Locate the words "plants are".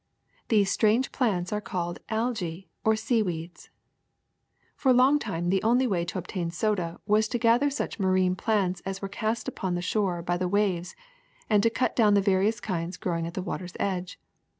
1.11-1.61